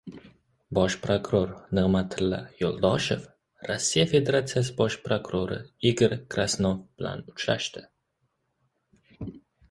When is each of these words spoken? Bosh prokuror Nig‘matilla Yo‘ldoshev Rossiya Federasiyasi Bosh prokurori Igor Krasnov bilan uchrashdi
Bosh 0.75 0.95
prokuror 1.01 1.49
Nig‘matilla 1.77 2.37
Yo‘ldoshev 2.61 3.27
Rossiya 3.71 4.05
Federasiyasi 4.13 4.73
Bosh 4.79 4.97
prokurori 5.09 5.59
Igor 5.91 6.15
Krasnov 6.37 6.79
bilan 7.03 7.21
uchrashdi 7.33 7.85